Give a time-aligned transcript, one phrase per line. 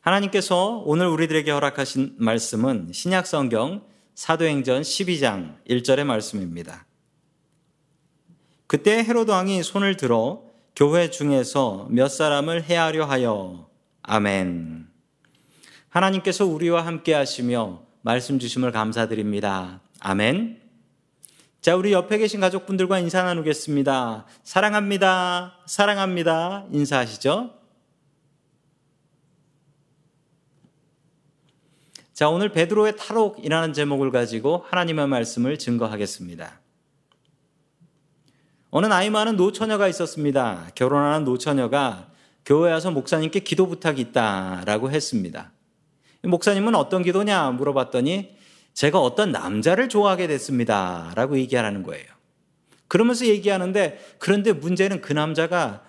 [0.00, 3.82] 하나님께서 오늘 우리들에게 허락하신 말씀은 신약 성경
[4.14, 6.86] 사도행전 12장 1절의 말씀입니다.
[8.66, 10.42] 그때 헤로드 왕이 손을 들어
[10.74, 13.68] 교회 중에서 몇 사람을 해하려 하여
[14.02, 14.88] 아멘.
[15.90, 19.80] 하나님께서 우리와 함께 하시며 말씀 주심을 감사드립니다.
[20.00, 20.62] 아멘.
[21.60, 24.24] 자, 우리 옆에 계신 가족분들과 인사 나누겠습니다.
[24.44, 25.58] 사랑합니다.
[25.66, 26.66] 사랑합니다.
[26.70, 27.59] 인사하시죠?
[32.20, 36.60] 자, 오늘 베드로의 탈옥이라는 제목을 가지고 하나님의 말씀을 증거하겠습니다.
[38.68, 40.68] 어느 나이 많은 노처녀가 있었습니다.
[40.74, 42.10] 결혼하는 노처녀가
[42.44, 45.50] 교회 와서 목사님께 기도 부탁이 있다라고 했습니다.
[46.22, 48.36] 목사님은 어떤 기도냐 물어봤더니
[48.74, 51.12] 제가 어떤 남자를 좋아하게 됐습니다.
[51.14, 52.04] 라고 얘기하라는 거예요.
[52.86, 55.84] 그러면서 얘기하는데 그런데 문제는 그 남자가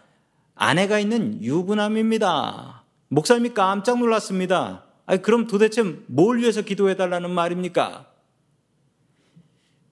[0.56, 2.86] 아내가 있는 유부남입니다.
[3.10, 4.86] 목사님이 깜짝 놀랐습니다.
[5.12, 8.10] 아니, 그럼 도대체 뭘 위해서 기도해 달라는 말입니까?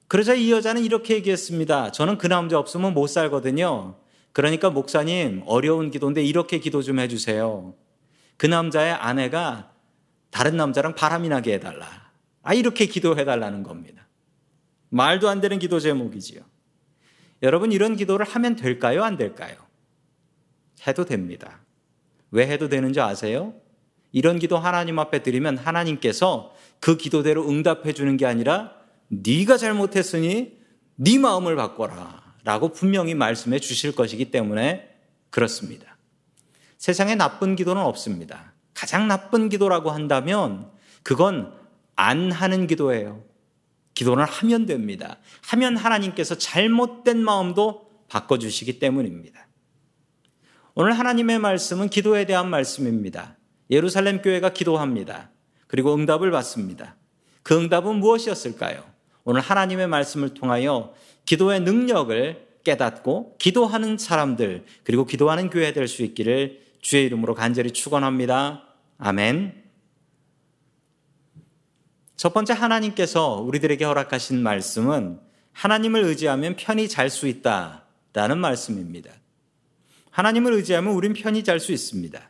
[0.08, 1.92] 그러자 이 여자는 이렇게 얘기했습니다.
[1.92, 3.98] 저는 그 남자 없으면 못 살거든요.
[4.32, 7.76] 그러니까 목사님, 어려운 기도인데 이렇게 기도 좀 해주세요.
[8.38, 9.74] 그 남자의 아내가
[10.30, 12.14] 다른 남자랑 바람이 나게 해달라.
[12.42, 14.08] 아, 이렇게 기도해 달라는 겁니다.
[14.88, 16.44] 말도 안 되는 기도 제목이지요.
[17.44, 19.04] 여러분, 이런 기도를 하면 될까요?
[19.04, 19.58] 안 될까요?
[20.88, 21.60] 해도 됩니다.
[22.32, 23.54] 왜 해도 되는지 아세요?
[24.12, 28.74] 이런 기도 하나님 앞에 드리면 하나님께서 그 기도대로 응답해 주는 게 아니라
[29.10, 30.58] 네가 잘못했으니
[30.96, 34.90] 네 마음을 바꿔라 라고 분명히 말씀해 주실 것이기 때문에
[35.30, 35.98] 그렇습니다.
[36.78, 38.54] 세상에 나쁜 기도는 없습니다.
[38.74, 40.72] 가장 나쁜 기도라고 한다면
[41.04, 41.54] 그건
[41.96, 43.24] 안 하는 기도예요.
[43.94, 45.18] 기도는 하면 됩니다.
[45.48, 49.48] 하면 하나님께서 잘못된 마음도 바꿔 주시기 때문입니다.
[50.74, 53.36] 오늘 하나님의 말씀은 기도에 대한 말씀입니다.
[53.70, 55.30] 예루살렘 교회가 기도합니다.
[55.68, 56.96] 그리고 응답을 받습니다.
[57.44, 58.84] 그 응답은 무엇이었을까요?
[59.24, 60.94] 오늘 하나님의 말씀을 통하여
[61.26, 68.64] 기도의 능력을 깨닫고 기도하는 사람들 그리고 기도하는 교회 될 수 있기를 주의 이름으로 간절히 축원합니다.
[68.98, 69.64] 아멘.
[72.16, 75.20] 첫 번째 하나님께서 우리들에게 허락하신 말씀은
[75.54, 79.12] 하나님을 의지하면 편히 잘 수 있다라는 말씀입니다.
[80.12, 82.29] 하나님을 의지하면 우린 편히 잘 수 있습니다.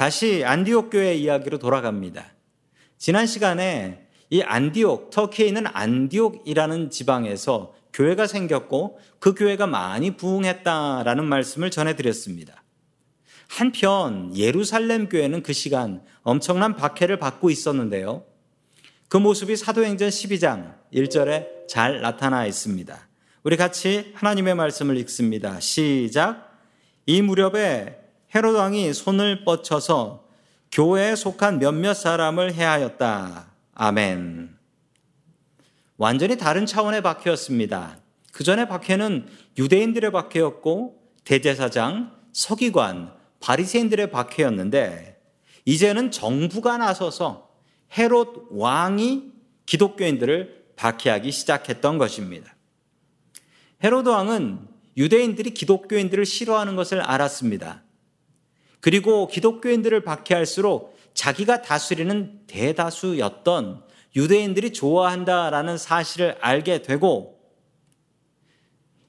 [0.00, 2.24] 다시 안디옥 교회 이야기로 돌아갑니다.
[2.96, 11.70] 지난 시간에 이 안디옥, 터키에 있는 안디옥이라는 지방에서 교회가 생겼고 그 교회가 많이 부흥했다라는 말씀을
[11.70, 12.64] 전해드렸습니다.
[13.50, 18.24] 한편 예루살렘 교회는 그 시간 엄청난 박해를 받고 있었는데요.
[19.10, 23.06] 그 모습이 사도행전 12장 1절에 잘 나타나 있습니다.
[23.42, 25.60] 우리 같이 하나님의 말씀을 읽습니다.
[25.60, 26.58] 시작.
[27.04, 27.99] 이 무렵에
[28.34, 30.24] 헤롯 왕이 손을 뻗쳐서
[30.70, 33.50] 교회에 속한 몇몇 사람을 해하였다.
[33.74, 34.56] 아멘.
[35.96, 37.98] 완전히 다른 차원의 박해였습니다.
[38.32, 39.26] 그 전에 박해는
[39.58, 45.20] 유대인들의 박해였고 대제사장, 서기관, 바리새인들의 박해였는데
[45.64, 47.50] 이제는 정부가 나서서
[47.98, 49.32] 헤롯 왕이
[49.66, 52.54] 기독교인들을 박해하기 시작했던 것입니다.
[53.82, 57.82] 헤롯 왕은 유대인들이 기독교인들을 싫어하는 것을 알았습니다.
[58.80, 63.82] 그리고 기독교인들을 박해할수록 자기가 다스리는 대다수였던
[64.16, 67.40] 유대인들이 좋아한다라는 사실을 알게 되고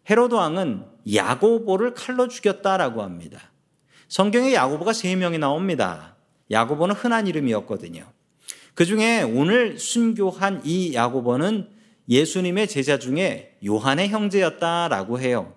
[0.10, 3.52] 헤로드 왕은 야고보를 칼로 죽였다라고 합니다.
[4.08, 6.18] 성경에 야고보가 세 명이 나옵니다.
[6.52, 8.06] 야고보는 흔한 이름이었거든요.
[8.74, 11.70] 그 중에 오늘 순교한 이 야고보는
[12.10, 15.56] 예수님의 제자 중에 요한의 형제였다라고 해요.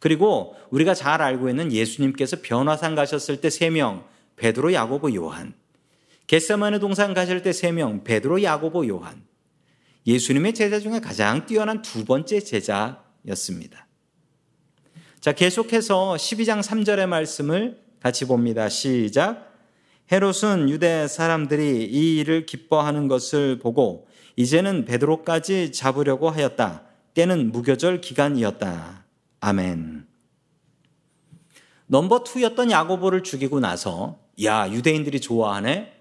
[0.00, 4.04] 그리고 우리가 잘 알고 있는 예수님께서 변화산 가셨을 때 3명,
[4.36, 5.54] 베드로, 야고보, 요한.
[6.26, 9.22] 겟세마네 동산 가실 때 3명, 베드로, 야고보, 요한.
[10.06, 13.86] 예수님의 제자 중에 가장 뛰어난 두 번째 제자였습니다.
[15.20, 18.70] 자, 계속해서 12장 3절의 말씀을 같이 봅니다.
[18.70, 19.52] 시작.
[20.10, 26.84] 헤롯은 유대 사람들이 이 일을 기뻐하는 것을 보고 이제는 베드로까지 잡으려고 하였다.
[27.12, 28.99] 때는 무교절 기간이었다.
[29.40, 30.06] 아멘.
[31.86, 35.92] number two였던 야고보를 죽이고 나서 야 유대인들이 좋아하네.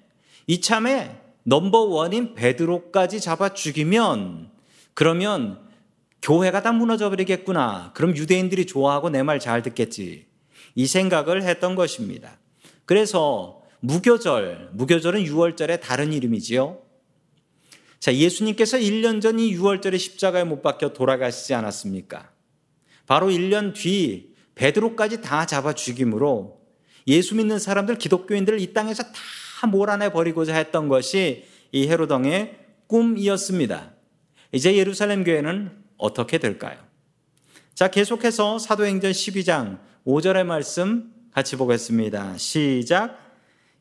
[0.48, 4.52] 이참에 넘버 원인 베드로까지 잡아 죽이면
[4.94, 5.68] 그러면
[6.22, 7.92] 교회가 다 무너져 버리겠구나.
[7.94, 10.28] 그럼 유대인들이 좋아하고 내 말 잘 듣겠지.
[10.76, 12.38] 이 생각을 했던 것입니다.
[12.86, 16.82] 그래서 무교절, 무교절은 6월절의 다른 이름이지요.
[18.00, 22.30] 자, 예수님께서 1년 전 이 6월절에 십자가에 못 박혀 돌아가시지 않았습니까?
[23.10, 26.62] 바로 1년 뒤 베드로까지 다 잡아 죽임으로
[27.08, 33.94] 예수 믿는 사람들 기독교인들을 이 땅에서 다다 몰아내 버리고자 했던 것이 이 헤롯 왕의 꿈이었습니다.
[34.52, 36.78] 이제 예루살렘 교회는 어떻게 될까요?
[37.74, 42.38] 자, 계속해서 사도행전 12장 5절의 말씀 같이 보겠습니다.
[42.38, 43.18] 시작.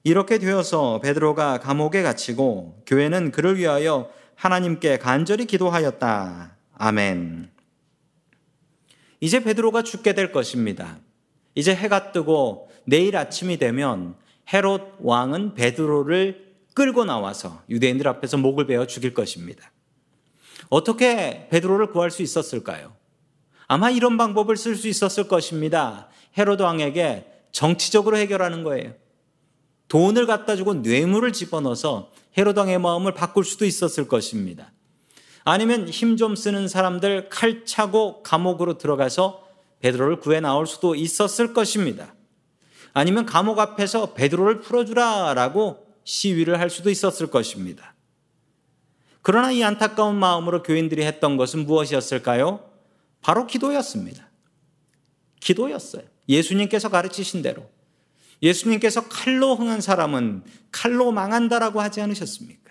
[0.04, 6.56] 이렇게 되어서 베드로가 감옥에 갇히고 교회는 그를 위하여 하나님께 간절히 기도하였다.
[6.78, 7.57] 아멘.
[9.20, 10.99] 이제 베드로가 죽게 될 것입니다.
[11.55, 14.17] 이제 해가 뜨고 내일 아침이 되면
[14.53, 19.73] 헤롯 왕은 베드로를 끌고 나와서 유대인들 앞에서 목을 베어 죽일 것입니다.
[20.69, 22.94] 어떻게 베드로를 구할 수 있었을까요?
[23.67, 26.09] 아마 이런 방법을 쓸 수 있었을 것입니다.
[26.38, 28.94] 헤롯 왕에게 정치적으로 해결하는 거예요.
[29.88, 34.73] 돈을 갖다 주고 뇌물을 집어넣어서 헤롯 왕의 마음을 바꿀 수도 있었을 것입니다.
[35.50, 39.46] 아니면 힘 좀 쓰는 사람들 칼 차고 감옥으로 들어가서
[39.80, 42.14] 베드로를 구해 나올 수도 있었을 것입니다.
[42.92, 47.94] 아니면 감옥 앞에서 베드로를 풀어주라라고 시위를 할 수도 있었을 것입니다.
[49.22, 52.68] 그러나 이 안타까운 마음으로 교인들이 했던 것은 무엇이었을까요?
[53.20, 54.28] 바로 기도였습니다.
[55.40, 56.02] 기도였어요.
[56.28, 57.70] 예수님께서 가르치신 대로.
[58.42, 62.68] 예수님께서 칼로 흥한 사람은 칼로 망한다라고 하지 않으셨습니까?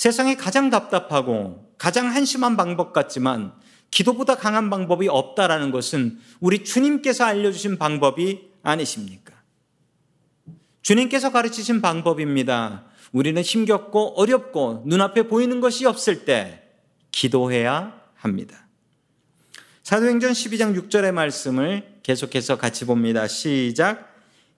[0.00, 3.52] 세상에 가장 답답하고 가장 한심한 방법 같지만
[3.90, 9.34] 기도보다 강한 방법이 없다라는 것은 우리 주님께서 알려주신 방법이 아니십니까?
[10.80, 12.86] 주님께서 가르치신 방법입니다.
[13.12, 16.62] 우리는 힘겹고 어렵고 눈앞에 보이는 것이 없을 때
[17.12, 18.68] 기도해야 합니다.
[19.82, 23.28] 사도행전 12장 6절의 말씀을 계속해서 같이 봅니다.
[23.28, 24.09] 시작.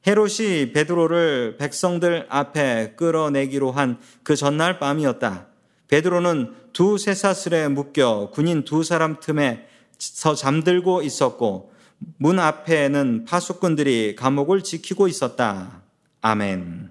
[0.07, 5.49] 헤롯이 베드로를 백성들 앞에 끌어내기로 한 그 전날 밤이었다.
[5.89, 9.67] 베드로는 두 쇠사슬에 묶여 군인 두 사람 틈에
[9.99, 11.73] 서 잠들고 있었고
[12.17, 15.83] 문 앞에는 파수꾼들이 감옥을 지키고 있었다.
[16.21, 16.91] 아멘.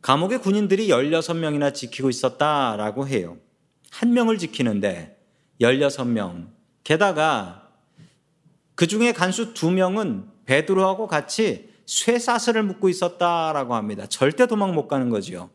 [0.00, 3.36] 감옥의 군인들이 16명이나 지키고 있었다라고 해요.
[3.90, 5.18] 한 명을 지키는데
[5.60, 6.48] 16명.
[6.84, 7.68] 게다가
[8.76, 14.06] 그 중에 간수 두 명은 베드로하고 같이 쇠사슬을 묶고 있었다라고 합니다.
[14.06, 15.50] 절대 도망 못 가는 거지요.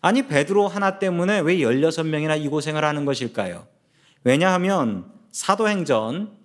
[0.00, 3.66] 아니 베드로 하나 때문에 왜 16명이나 이 고생을 하는 것일까요?
[4.22, 6.36] 왜냐하면 사도행전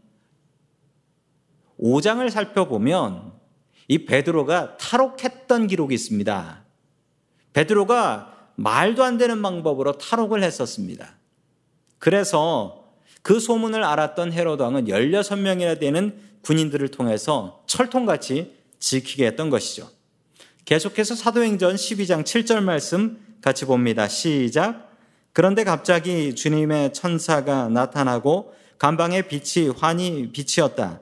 [1.79, 3.33] 5장을 살펴보면
[3.87, 6.63] 이 베드로가 탈옥했던 기록이 있습니다.
[7.53, 11.15] 베드로가 말도 안 되는 방법으로 탈옥을 했었습니다.
[11.99, 12.83] 그래서
[13.21, 19.89] 그 소문을 알았던 헤로드 왕은 16명이나 되는 군인들을 통해서 철통같이 지키게 했던 것이죠.
[20.65, 24.07] 계속해서 사도행전 12장 7절 말씀 같이 봅니다.
[24.07, 24.91] 시작.
[25.33, 31.01] 그런데 갑자기 주님의 천사가 나타나고 간방의 빛이 환히 빛이었다.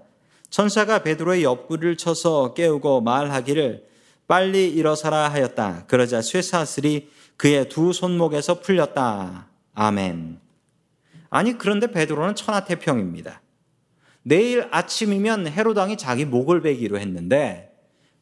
[0.49, 3.85] 천사가 베드로의 옆구리를 쳐서 깨우고 말하기를
[4.27, 5.85] 빨리 일어서라 하였다.
[5.87, 9.47] 그러자 쇠사슬이 그의 두 손목에서 풀렸다.
[9.73, 10.39] 아멘.
[11.29, 13.41] 아니 그런데 베드로는 천하태평입니다.
[14.23, 17.71] 내일 아침이면 헤로당이 자기 목을 베기로 했는데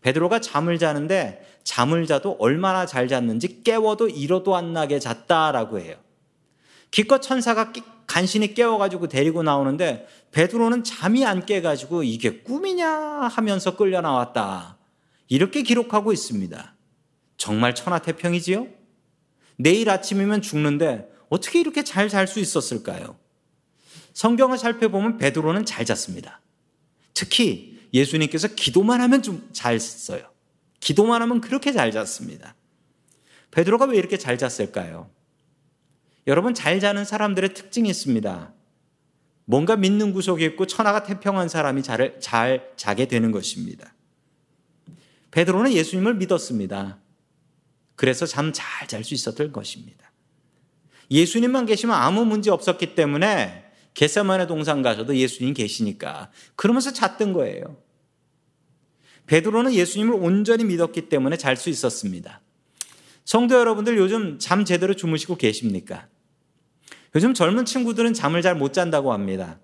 [0.01, 5.97] 베드로가 잠을 자는데 잠을 자도 얼마나 잘 잤는지 깨워도 이러도 안 나게 잤다라고 해요.
[6.89, 7.73] 기껏 천사가
[8.07, 14.77] 간신히 깨워가지고 데리고 나오는데 베드로는 잠이 안 깨가지고 이게 꿈이냐 하면서 끌려 나왔다.
[15.27, 16.75] 이렇게 기록하고 있습니다.
[17.37, 18.67] 정말 천하태평이지요?
[19.57, 23.17] 내일 아침이면 죽는데 어떻게 이렇게 잘 잘 수 있었을까요?
[24.13, 26.41] 성경을 살펴보면 베드로는 잘 잤습니다.
[27.13, 30.21] 특히 예수님께서 기도만 하면 좀 잘 써요.
[30.79, 32.55] 기도만 하면 그렇게 잘 잤습니다.
[33.51, 35.09] 베드로가 왜 이렇게 잘 잤을까요?
[36.27, 38.53] 여러분 잘 자는 사람들의 특징이 있습니다.
[39.45, 43.95] 뭔가 믿는 구석이 있고 천하가 태평한 사람이 잘, 잘 자게 되는 것입니다.
[45.31, 46.99] 베드로는 예수님을 믿었습니다.
[47.95, 50.11] 그래서 잠 잘 잘 수 있었던 것입니다.
[51.11, 57.77] 예수님만 계시면 아무 문제 없었기 때문에 겟세만의 동산 가셔도 예수님 계시니까 그러면서 잤던 거예요.
[59.27, 62.41] 베드로는 예수님을 온전히 믿었기 때문에 잘 수 있었습니다.
[63.25, 66.07] 성도 여러분들 요즘 잠 제대로 주무시고 계십니까?
[67.15, 69.59] 요즘 젊은 친구들은 잠을 잘 못 잔다고 합니다.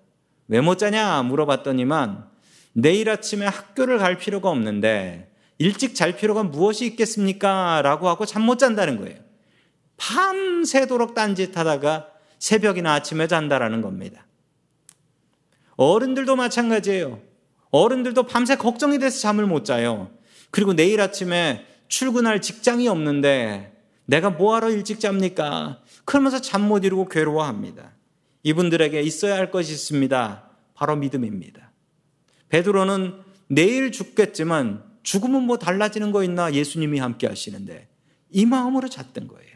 [0.48, 2.28] 왜 못 자냐 물어봤더니만
[2.72, 7.82] 내일 아침에 학교를 갈 필요가 없는데 일찍 잘 필요가 무엇이 있겠습니까?
[7.82, 9.18] 라고 하고 잠 못 잔다는 거예요.
[9.96, 14.26] 밤새도록 딴짓하다가 새벽이나 아침에 잔다라는 겁니다.
[15.76, 17.20] 어른들도 마찬가지예요.
[17.70, 20.10] 어른들도 밤새 걱정이 돼서 잠을 못 자요.
[20.50, 23.72] 그리고 내일 아침에 출근할 직장이 없는데
[24.06, 25.82] 내가 뭐하러 일찍 잡니까?
[26.04, 27.92] 그러면서 잠 못 이루고 괴로워합니다.
[28.44, 30.48] 이분들에게 있어야 할 것이 있습니다.
[30.74, 31.72] 바로 믿음입니다.
[32.48, 37.88] 베드로는 내일 죽겠지만 죽으면 뭐 달라지는 거 있나 예수님이 함께 하시는데
[38.30, 39.55] 이 마음으로 잤던 거예요.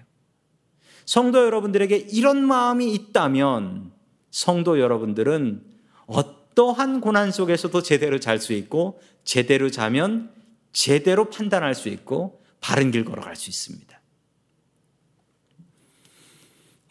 [1.11, 3.90] 성도 여러분들에게 이런 마음이 있다면
[4.31, 5.61] 성도 여러분들은
[6.07, 10.33] 어떠한 고난 속에서도 제대로 잘 수 있고 제대로 자면
[10.73, 14.00] 제대로 판단할 수 있고 바른 길 걸어갈 수 있습니다.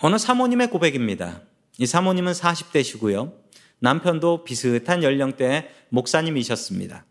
[0.02, 1.44] 어느 사모님의 고백입니다.
[1.78, 3.32] 이 사모님은 40대시고요.
[3.80, 7.06] 남편도 비슷한 연령대의 목사님이셨습니다.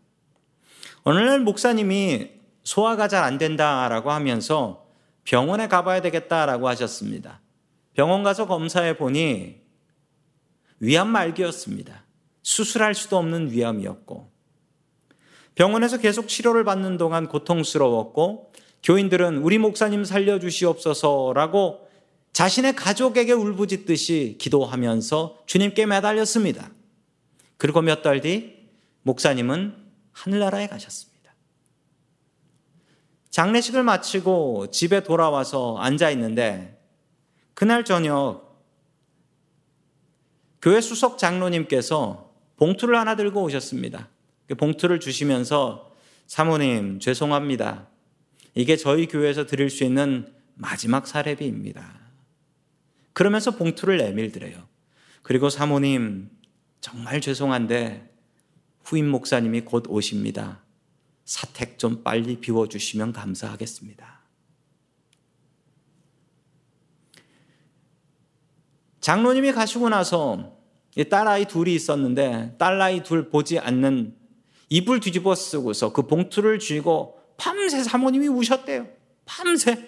[1.01, 2.29] 어느 날 목사님이
[2.63, 4.88] 소화가 잘 안 된다라고 하면서
[5.23, 7.41] 병원에 가봐야 되겠다라고 하셨습니다.
[7.93, 9.61] 병원 가서 검사해 보니
[10.79, 12.05] 위암 말기였습니다.
[12.41, 14.31] 수술할 수도 없는 위암이었고
[15.55, 21.89] 병원에서 계속 치료를 받는 동안 고통스러웠고 교인들은 우리 목사님 살려주시옵소서라고
[22.31, 26.71] 자신의 가족에게 울부짖듯이 기도하면서 주님께 매달렸습니다.
[27.57, 28.55] 그리고 몇 달 뒤
[29.03, 29.75] 목사님은
[30.13, 31.08] 하늘나라에 가셨습니다.
[33.29, 36.79] 장례식을 마치고 집에 돌아와서 앉아 있는데
[37.53, 38.49] 그날 저녁
[40.61, 44.09] 교회 수석 장로님께서 봉투를 하나 들고 오셨습니다.
[44.47, 45.91] 그 봉투를 주시면서
[46.27, 47.87] 사모님 죄송합니다.
[48.55, 51.99] 이게 저희 교회에서 드릴 수 있는 마지막 사례비입니다.
[53.13, 54.67] 그러면서 봉투를 내밀더래요.
[55.21, 56.29] 그리고 사모님
[56.81, 58.09] 정말 죄송한데
[58.83, 60.61] 후임 목사님이 곧 오십니다.
[61.29, 64.19] 사택 좀 빨리 비워주시면 감사하겠습니다.
[68.99, 70.57] 장로님이 가시고 나서
[71.07, 74.15] 딸아이 둘이 있었는데 딸아이 둘 보지 않는
[74.69, 78.87] 이불 뒤집어 쓰고서 그 봉투를 쥐고 밤새 사모님이 우셨대요.
[79.25, 79.87] 밤새.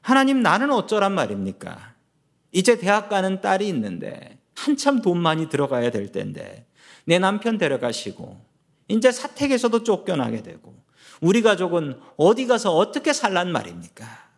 [0.00, 1.94] 하나님 나는 어쩌란 말입니까?
[2.50, 6.66] 이제 대학 가는 딸이 있는데 한참 돈 많이 들어가야 될 텐데
[7.04, 8.49] 내 남편 데려가시고
[8.90, 10.74] 이제 사택에서도 쫓겨나게 되고
[11.20, 14.30] 우리 가족은 어디 가서 어떻게 살란 말입니까?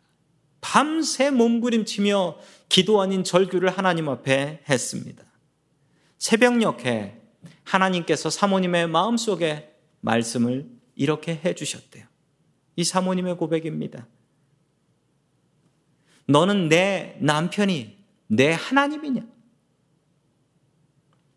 [0.60, 2.36] 밤새 몸부림치며
[2.68, 5.24] 기도 아닌 절규를 하나님 앞에 했습니다.
[6.18, 7.20] 새벽녘에
[7.64, 12.06] 하나님께서 사모님의 마음속에 말씀을 이렇게 해 주셨대요.
[12.76, 14.06] 이 사모님의 고백입니다.
[16.26, 19.22] 너는 내 남편이 내 하나님이냐?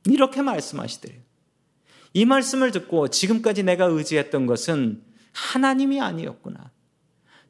[0.05, 1.24] 이렇게 말씀하시더래요.
[2.15, 5.03] 이 말씀을 듣고 지금까지 내가 의지했던 것은
[5.33, 6.71] 하나님이 아니었구나.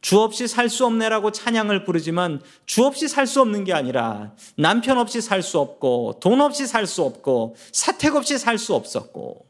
[0.02, 4.98] 주 없이 살 수 없네라고 찬양을 부르지만 주 없이 살 수 없는 게 아니라 남편
[4.98, 9.46] 없이 살 수 없고 돈 없이 살 수 없고 사택 없이 살 수 없었고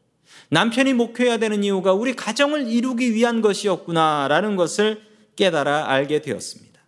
[0.50, 5.00] 남편이 목회해야 되는 이유가 우리 가정을 이루기 위한 것이었구나라는 것을
[5.34, 6.78] 깨달아 알게 되었습니다.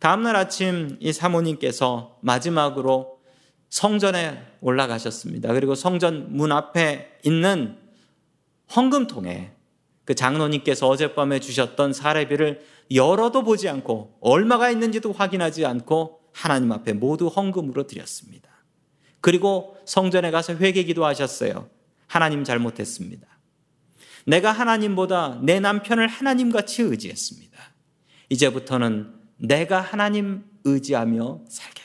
[0.00, 3.13] 다음날 아침 이 사모님께서 마지막으로
[3.74, 5.52] 성전에 올라가셨습니다.
[5.52, 7.76] 그리고 성전 문 앞에 있는
[8.74, 9.50] 헌금통에
[10.04, 17.26] 그 장로님께서 어젯밤에 주셨던 사례비를 열어도 보지 않고 얼마가 있는지도 확인하지 않고 하나님 앞에 모두
[17.26, 18.48] 헌금으로 드렸습니다.
[19.20, 21.68] 그리고 성전에 가서 회개 기도하셨어요.
[22.06, 23.26] 하나님 잘못했습니다.
[24.24, 27.58] 내가 하나님보다 내 남편을 하나님같이 의지했습니다.
[28.28, 31.83] 이제부터는 내가 하나님 의지하며 살겠습니다.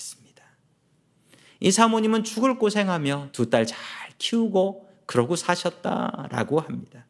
[1.59, 3.77] 이 사모님은 죽을 고생하며 두 딸 잘
[4.17, 7.05] 키우고 그러고 사셨다라고 합니다.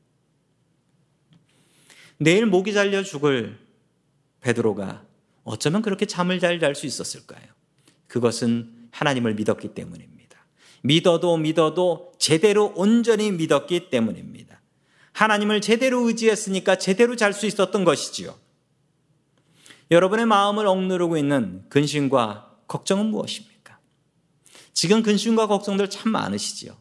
[2.18, 3.58] 내일 목이 잘려 죽을
[4.42, 5.04] 베드로가
[5.44, 7.44] 어쩌면 그렇게 잠을 잘 잘 수 있었을까요?
[8.08, 10.38] 그것은 하나님을 믿었기 때문입니다.
[10.82, 14.62] 믿어도 믿어도 제대로 온전히 믿었기 때문입니다.
[15.14, 18.36] 하나님을 제대로 의지했으니까 제대로 잘 수 있었던 것이지요.
[19.92, 23.49] 여러분의 마음을 억누르고 있는 근심과 걱정은 무엇입니까?
[24.74, 26.76] 지금 근심과 걱정들 참 많으시지요.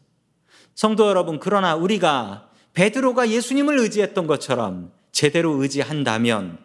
[0.75, 6.59] 성도 여러분, 그러나 우리가 베드로가 예수님을 의지했던 것처럼 제대로 의지한다면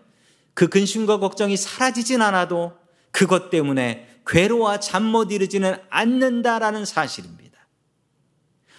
[0.54, 2.72] 그 근심과 걱정이 사라지진 않아도
[3.10, 7.44] 그것 때문에 괴로워 잠 못 이루지는 않는다라는 사실입니다.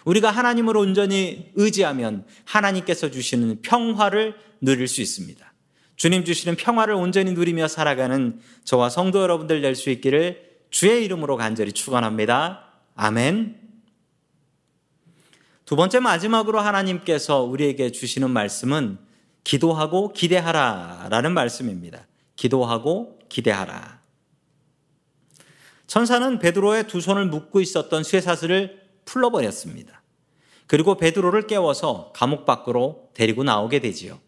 [0.05, 5.53] 우리가 하나님을 온전히 의지하면 하나님께서 주시는 평화를 누릴 수 있습니다.
[5.95, 11.71] 주님 주시는 평화를 온전히 누리며 살아가는 저와 성도 여러분들 될 수 있기를 주의 이름으로 간절히
[11.71, 12.65] 축원합니다.
[12.95, 13.57] 아멘.
[15.63, 18.97] 두 번째 마지막으로 하나님께서 우리에게 주시는 말씀은
[19.45, 22.07] 기도하고 기대하라라는 말씀입니다.
[22.35, 24.01] 기도하고 기대하라.
[25.87, 30.03] 천사는 베드로의 두 손을 묶고 있었던 쇠사슬을 풀어버렸습니다.
[30.67, 34.19] 그리고 베드로를 깨워서 감옥 밖으로 데리고 나오게 되지요.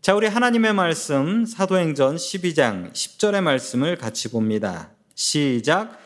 [0.00, 4.90] 자, 우리 하나님의 말씀 사도행전 12장 10절의 말씀을 같이 봅니다.
[5.22, 6.00] 시작.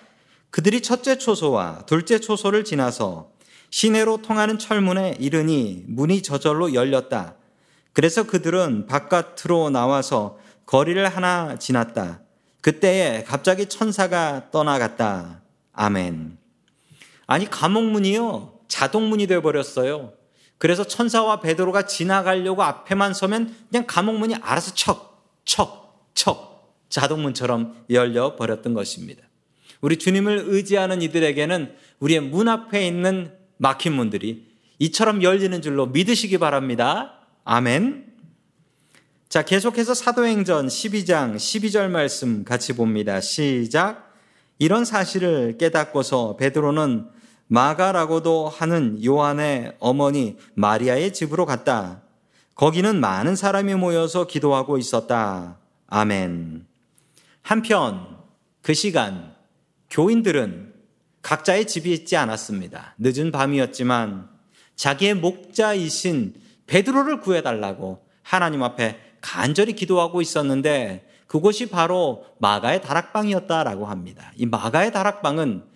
[0.50, 3.30] 그들이 첫째 초소와 둘째 초소를 지나서
[3.70, 7.34] 시내로 통하는 철문에 이르니 문이 저절로 열렸다.
[7.94, 12.20] 그래서 그들은 바깥으로 나와서 거리를 하나 지났다.
[12.60, 15.40] 그때에 갑자기 천사가 떠나갔다.
[15.72, 16.36] 아멘.
[17.26, 18.52] 아니, 감옥문이요.
[18.68, 20.12] 자동문이 되어 버렸어요.
[20.58, 26.45] 그래서 천사와 베드로가 지나가려고 앞에만 서면 그냥 감옥문이 알아서 척, 척, 척
[26.88, 29.22] 자동문처럼 열려 버렸던 것입니다.
[29.80, 34.46] 우리 주님을 의지하는 이들에게는 우리의 문 앞에 있는 막힌 문들이
[34.78, 37.20] 이처럼 열리는 줄로 믿으시기 바랍니다.
[37.44, 38.06] 아멘.
[39.28, 43.20] 자, 계속해서 사도행전 12장 12절 말씀 같이 봅니다.
[43.20, 44.12] 시작.
[44.58, 47.06] 이런 사실을 깨닫고서 베드로는
[47.48, 52.02] 마가라고도 하는 요한의 어머니 마리아의 집으로 갔다.
[52.54, 55.58] 거기는 많은 사람이 모여서 기도하고 있었다.
[55.86, 56.66] 아멘.
[57.46, 58.18] 한편
[58.60, 59.32] 그 시간
[59.90, 60.74] 교인들은
[61.22, 62.96] 각자의 집이 있지 않았습니다.
[62.98, 64.28] 늦은 밤이었지만
[64.74, 66.34] 자기의 목자이신
[66.66, 74.32] 베드로를 구해달라고 하나님 앞에 간절히 기도하고 있었는데 그곳이 바로 마가의 다락방이었다라고 합니다.
[74.34, 75.66] 이 마가의 다락방은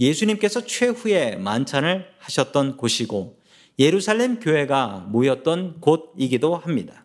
[0.00, 3.38] 예수님께서 최후의 만찬을 하셨던 곳이고
[3.78, 7.04] 예루살렘 교회가 모였던 곳이기도 합니다.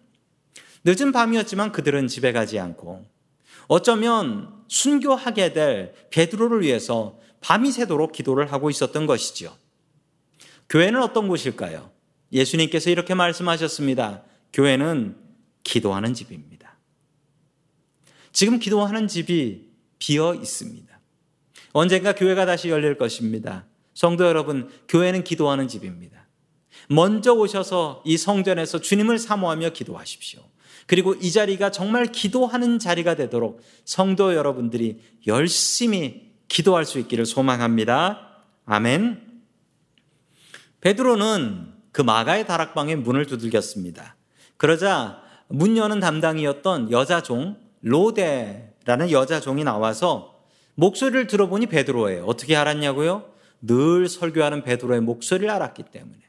[0.83, 3.13] 늦은 밤이었지만 그들은 집에 가지 않고
[3.67, 9.55] 어쩌면 순교하게 될 베드로를 위해서 밤이 새도록 기도를 하고 있었던 것이죠.
[10.69, 11.91] 교회는 어떤 곳일까요?
[12.31, 14.23] 예수님께서 이렇게 말씀하셨습니다.
[14.51, 15.15] 교회는
[15.63, 16.77] 기도하는 집입니다.
[18.31, 19.69] 지금 기도하는 집이
[19.99, 20.99] 비어 있습니다.
[21.71, 23.65] 언젠가 교회가 다시 열릴 것입니다.
[23.93, 26.27] 성도 여러분, 교회는 기도하는 집입니다.
[26.89, 30.41] 먼저 오셔서 이 성전에서 주님을 사모하며 기도하십시오.
[30.85, 38.43] 그리고 이 자리가 정말 기도하는 자리가 되도록 성도 여러분들이 열심히 기도할 수 있기를 소망합니다.
[38.65, 39.21] 아멘.
[40.81, 44.15] 베드로는 그 마가의 다락방에 문을 두들겼습니다.
[44.57, 50.43] 그러자 문 여는 담당이었던 여자 종 로데라는 여자 종이 나와서
[50.75, 52.25] 목소리를 들어보니 베드로예요.
[52.25, 53.31] 어떻게 알았냐고요?
[53.61, 56.24] 늘 설교하는 베드로의 목소리를 알았기 때문에.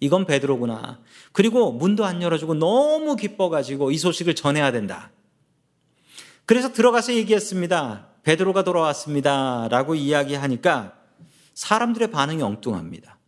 [0.00, 1.00] 이건 베드로구나.
[1.32, 5.10] 그리고 문도 안 열어주고 너무 기뻐가지고 이 소식을 전해야 된다.
[6.46, 8.06] 그래서 들어가서 얘기했습니다.
[8.22, 9.68] 베드로가 돌아왔습니다.
[9.70, 10.94] 라고 이야기하니까
[11.54, 13.18] 사람들의 반응이 엉뚱합니다.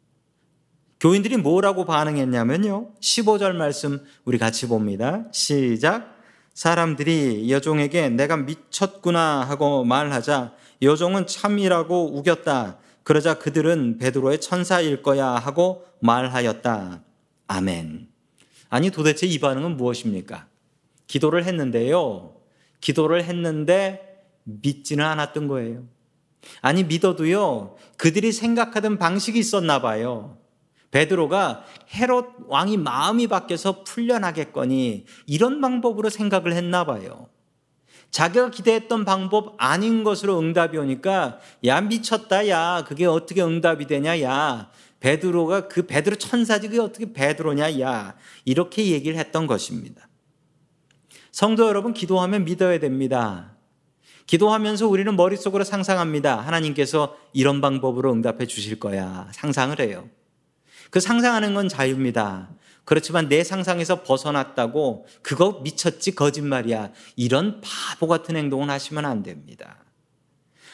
[1.00, 2.92] 교인들이 뭐라고 반응했냐면요.
[3.00, 5.24] 15절 말씀 우리 같이 봅니다.
[5.32, 6.16] 시작.
[6.54, 10.52] 사람들이 여종에게 내가 미쳤구나 하고 말하자
[10.82, 12.78] 여종은 참이라고 우겼다.
[13.10, 17.02] 그러자 그들은 베드로의 천사일 거야 하고 말하였다.
[17.48, 18.08] 아멘.
[18.68, 20.46] 아니 도대체 이 반응은 무엇입니까?
[21.08, 22.36] 기도를 했는데요.
[22.80, 25.88] 기도를 했는데 믿지는 않았던 거예요.
[26.60, 27.74] 아니 믿어도요.
[27.96, 30.38] 그들이 생각하던 방식이 있었나 봐요.
[30.92, 37.28] 베드로가 헤롯 왕이 마음이 바뀌어서 풀려나겠거니 이런 방법으로 생각을 했나 봐요.
[38.10, 44.70] 자기가 기대했던 방법 아닌 것으로 응답이 오니까 야 미쳤다 야 그게 어떻게 응답이 되냐 야
[44.98, 50.08] 베드로가 그 베드로 천사지 그게 어떻게 베드로냐 야 이렇게 얘기를 했던 것입니다.
[51.32, 53.52] 성도 여러분 기도하면 믿어야 됩니다.
[54.26, 56.38] 기도하면서 우리는 머릿속으로 상상합니다.
[56.40, 59.28] 하나님께서 이런 방법으로 응답해 주실 거야.
[59.32, 60.08] 상상을 해요.
[60.90, 62.50] 그 상상하는 건 자유입니다.
[62.84, 66.92] 그렇지만 내 상상에서 벗어났다고 그거 미쳤지 거짓말이야.
[67.16, 69.84] 이런 바보 같은 행동은 하시면 안 됩니다.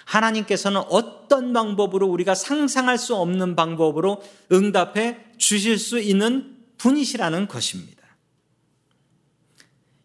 [0.06, 7.96] 하나님께서는 어떤 방법으로 우리가 상상할 수 없는 방법으로 응답해 주실 수 있는 분이시라는 것입니다.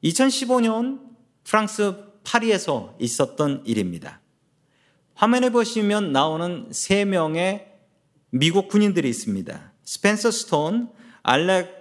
[0.03, 0.99] 2015년
[1.43, 4.21] 프랑스 파리에서 있었던 일입니다.
[5.13, 7.67] 화면에 보시면 나오는 세 명의
[8.31, 9.73] 미국 군인들이 있습니다.
[9.83, 10.89] 스펜서 스톤,
[11.21, 11.80] 알렉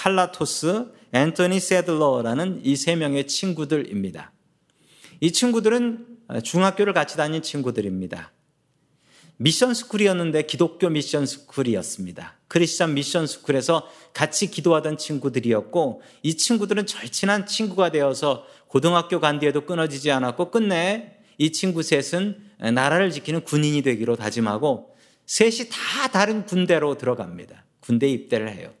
[0.00, 4.32] 칼라토스, 앤토니 세들러라는 이 세 명의 친구들입니다.
[5.20, 6.06] 이 친구들은
[6.42, 8.32] 중학교를 같이 다닌 친구들입니다.
[9.36, 12.38] 미션 스쿨이었는데 기독교 미션 스쿨이었습니다.
[12.48, 20.10] 크리스천 미션 스쿨에서 같이 기도하던 친구들이었고 이 친구들은 절친한 친구가 되어서 고등학교 간 뒤에도 끊어지지
[20.10, 22.38] 않았고 끝내 이 친구 셋은
[22.72, 27.64] 나라를 지키는 군인이 되기로 다짐하고 셋이 다 다른 군대로 들어갑니다.
[27.80, 28.79] 군대 입대를 해요.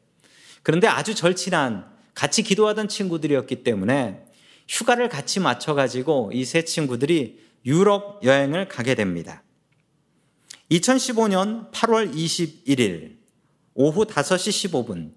[0.62, 4.24] 그런데 아주 절친한 같이 기도하던 친구들이었기 때문에
[4.68, 9.42] 휴가를 같이 맞춰가지고 이 세 친구들이 유럽 여행을 가게 됩니다.
[10.70, 13.16] 2015년 8월 21일
[13.74, 15.12] 오후 5시 15분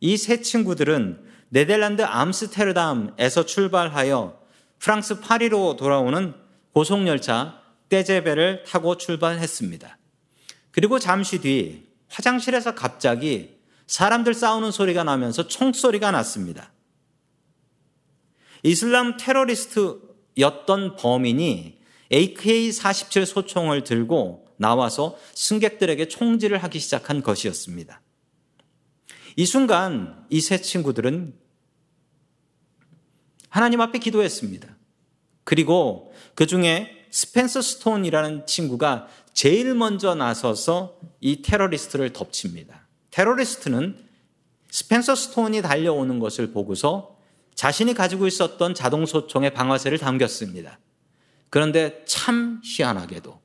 [0.00, 4.40] 이 세 친구들은 네덜란드 암스테르담에서 출발하여
[4.78, 6.34] 프랑스 파리로 돌아오는
[6.72, 9.98] 고속열차 떼제베를 타고 출발했습니다.
[10.72, 13.53] 그리고 잠시 뒤 화장실에서 갑자기
[13.86, 16.72] 사람들 싸우는 소리가 나면서 총소리가 났습니다.
[18.62, 21.78] 이슬람 테러리스트였던 범인이
[22.10, 28.00] AK-47 소총을 들고 나와서 승객들에게 총질을 하기 시작한 것이었습니다.
[29.36, 31.34] 이 순간 이 세 친구들은
[33.48, 34.76] 하나님 앞에 기도했습니다.
[35.44, 42.83] 그리고 그 중에 스펜서 스톤이라는 친구가 제일 먼저 나서서 이 테러리스트를 덮칩니다.
[43.14, 43.96] 테러리스트는
[44.70, 47.16] 스펜서 스톤이 달려오는 것을 보고서
[47.54, 50.80] 자신이 가지고 있었던 자동소총의 방아쇠를 당겼습니다.
[51.48, 53.40] 그런데 참 희한하게도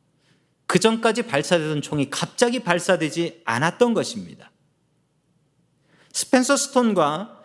[0.66, 4.52] 그 전까지 발사되던 총이 갑자기 발사되지 않았던 것입니다.
[6.14, 7.44] 스펜서 스톤과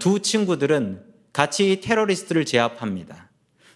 [0.00, 3.30] 두 친구들은 같이 테러리스트를 제압합니다.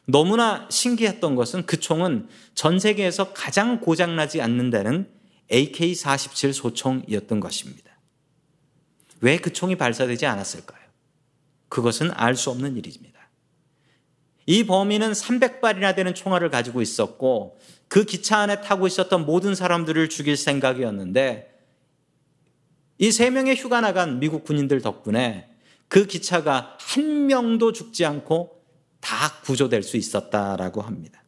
[0.06, 5.06] 너무나 신기했던 것은 그 총은 전 세계에서 가장 고장나지 않는다는
[5.50, 7.89] AK-47 소총이었던 것입니다.
[9.20, 10.80] 왜 그 총이 발사되지 않았을까요?
[11.68, 13.20] 그것은 알 수 없는 일입니다.
[14.46, 20.36] 이 범인은 300발이나 되는 총알을 가지고 있었고 그 기차 안에 타고 있었던 모든 사람들을 죽일
[20.36, 21.48] 생각이었는데
[22.98, 25.48] 이 세 명의 휴가 나간 미국 군인들 덕분에
[25.88, 28.62] 그 기차가 한 명도 죽지 않고
[29.00, 31.22] 다 구조될 수 있었다라고 합니다.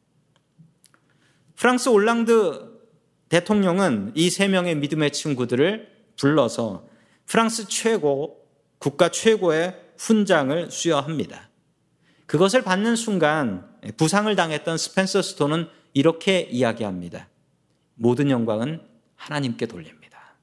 [1.57, 2.71] 프랑스 올랑드
[3.29, 6.87] 대통령은 이 세 명의 믿음의 친구들을 불러서
[7.33, 11.49] 프랑스 최고, 국가 최고의 훈장을 수여합니다.
[12.27, 17.31] 그것을 받는 순간 부상을 당했던 스펜서 스톤은 이렇게 이야기합니다.
[17.95, 20.37] 모든 영광은 하나님께 돌립니다.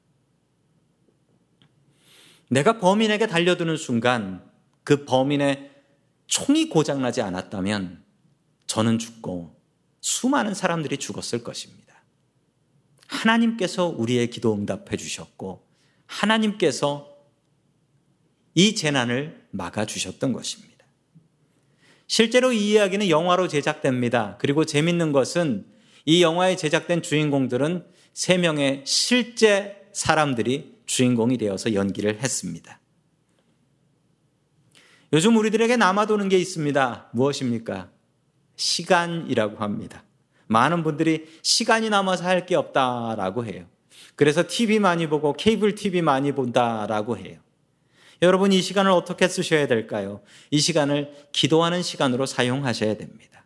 [2.50, 4.50] 내가 범인에게 달려드는 순간
[4.84, 5.70] 그 범인의
[6.26, 8.04] 총이 고장나지 않았다면
[8.66, 9.56] 저는 죽고
[10.02, 12.02] 수많은 사람들이 죽었을 것입니다.
[13.06, 15.69] 하나님께서 우리의 기도 응답해 주셨고
[16.10, 17.16] 하나님께서
[18.56, 20.86] 이 재난을 막아 주셨던 것입니다.
[22.08, 24.38] 실제로 이 이야기는 영화로 제작됩니다.
[24.40, 25.68] 그리고 재밌는 것은
[26.06, 32.80] 이 영화에 제작된 주인공들은 세 명의 실제 사람들이 주인공이 되어서 연기를 했습니다.
[35.14, 37.10] 요즘 우리들에게 남아도는 게 있습니다.
[37.14, 37.92] 무엇입니까?
[38.56, 40.04] 시간이라고 합니다.
[40.48, 43.68] 많은 분들이 시간이 남아서 할 게 없다라고 해요.
[44.16, 47.38] 그래서 TV 많이 보고 케이블 TV 많이 본다라고 해요.
[48.22, 50.22] 여러분 이 시간을 어떻게 쓰셔야 될까요?
[50.52, 53.46] 이 시간을 기도하는 시간으로 사용하셔야 됩니다.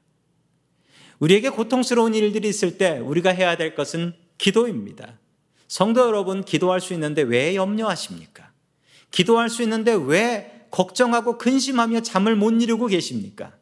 [1.19, 5.19] 우리에게 고통스러운 일들이 있을 때 우리가 해야 될 것은 기도입니다.
[5.67, 8.51] 성도 여러분, 기도할 수 있는데 왜 염려하십니까?
[9.09, 13.53] 기도할 수 있는데 왜 걱정하고 근심하며 잠을 못 이루고 계십니까?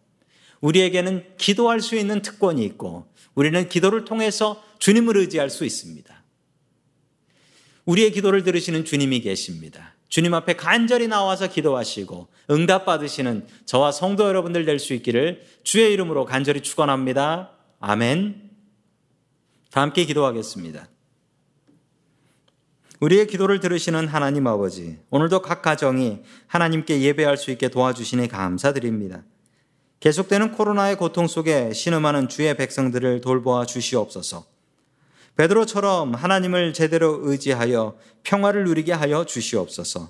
[0.62, 6.20] 우리에게는 기도할 수 있는 특권이 있고 우리는 기도를 통해서 주님을 의지할 수 있습니다.
[7.86, 9.96] 우리의 기도를 들으시는 주님이 계십니다.
[10.10, 16.26] 주님 앞에 간절히 나와서 기도하시고 응답 받으시는 저와 성도 여러분들 될 수 있기를 주의 이름으로
[16.26, 17.52] 간절히 축원합니다.
[17.80, 18.50] 아멘.
[19.72, 20.89] 다 함께 기도하겠습니다.
[23.00, 29.24] 우리의 기도를 들으시는 하나님 아버지, 오늘도 각 가정이 하나님께 예배할 수 있게 도와주시니 감사드립니다.
[30.02, 34.51] 계속되는 코로나의 고통 속에 신음하는 주의 백성들을 돌보아 주시옵소서.
[35.36, 40.10] 베드로처럼 하나님을 제대로 의지하여 평화를 누리게 하여 주시옵소서.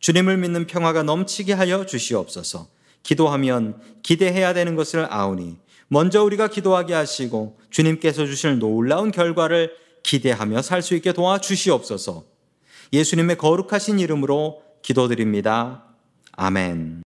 [0.00, 2.68] 주님을 믿는 평화가 넘치게 하여 주시옵소서.
[3.02, 5.56] 기도하면 기대해야 되는 것을 아오니
[5.88, 12.24] 먼저 우리가 기도하게 하시고 주님께서 주실 놀라운 결과를 기대하며 살 수 있게 도와 주시옵소서.
[12.92, 15.84] 예수님의 거룩하신 이름으로 기도드립니다.
[16.32, 17.07] 아멘.